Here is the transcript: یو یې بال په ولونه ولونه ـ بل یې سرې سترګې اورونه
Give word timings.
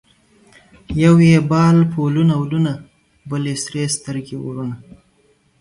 یو 1.03 1.15
یې 1.29 1.37
بال 1.49 1.77
په 1.91 1.97
ولونه 2.05 2.33
ولونه 2.41 2.71
ـ 3.01 3.27
بل 3.29 3.43
یې 3.49 3.55
سرې 3.63 3.83
سترګې 3.95 4.35
اورونه 4.39 4.75